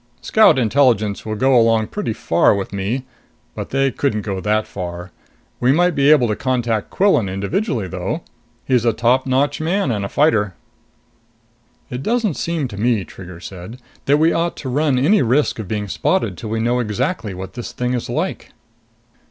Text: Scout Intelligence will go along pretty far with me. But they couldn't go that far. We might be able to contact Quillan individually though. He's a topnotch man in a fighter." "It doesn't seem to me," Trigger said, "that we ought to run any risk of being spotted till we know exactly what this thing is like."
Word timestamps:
Scout 0.21 0.57
Intelligence 0.57 1.27
will 1.27 1.35
go 1.35 1.55
along 1.55 1.85
pretty 1.85 2.11
far 2.11 2.55
with 2.55 2.73
me. 2.73 3.05
But 3.53 3.69
they 3.69 3.91
couldn't 3.91 4.23
go 4.23 4.39
that 4.41 4.65
far. 4.65 5.11
We 5.59 5.71
might 5.71 5.93
be 5.93 6.09
able 6.09 6.27
to 6.29 6.35
contact 6.35 6.89
Quillan 6.89 7.29
individually 7.29 7.87
though. 7.87 8.23
He's 8.65 8.83
a 8.83 8.93
topnotch 8.93 9.61
man 9.61 9.91
in 9.91 10.03
a 10.03 10.09
fighter." 10.09 10.55
"It 11.91 12.01
doesn't 12.01 12.33
seem 12.33 12.67
to 12.69 12.77
me," 12.81 13.05
Trigger 13.05 13.39
said, 13.39 13.79
"that 14.05 14.17
we 14.17 14.33
ought 14.33 14.57
to 14.57 14.69
run 14.69 14.97
any 14.97 15.21
risk 15.21 15.59
of 15.59 15.67
being 15.67 15.87
spotted 15.87 16.35
till 16.35 16.49
we 16.49 16.59
know 16.59 16.79
exactly 16.79 17.35
what 17.35 17.53
this 17.53 17.71
thing 17.71 17.93
is 17.93 18.09
like." 18.09 18.53